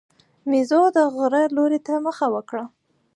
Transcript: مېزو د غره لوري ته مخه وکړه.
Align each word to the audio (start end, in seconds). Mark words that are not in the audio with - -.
مېزو 0.49 0.81
د 0.95 0.97
غره 1.15 1.43
لوري 1.55 1.79
ته 1.87 1.93
مخه 2.05 2.25
وکړه. 2.35 2.63